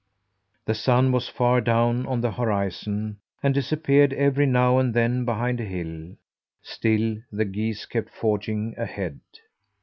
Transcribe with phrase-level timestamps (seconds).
[0.65, 5.61] The sun was far down on the horizon, and disappeared every now and then behind
[5.61, 6.15] a hill;
[6.63, 9.19] still the geese kept forging ahead.